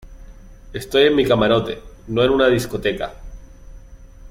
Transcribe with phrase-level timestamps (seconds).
[0.73, 3.13] estoy en mi camarote, no en una discoteca.